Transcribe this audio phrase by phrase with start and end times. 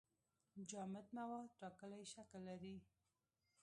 [0.69, 2.75] جامد مواد ټاکلی شکل لري.